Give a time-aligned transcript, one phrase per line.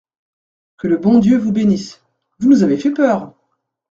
[0.79, 2.01] Que le bon Dieu vous bénisse!…
[2.39, 3.35] vous nous avez fait peur!…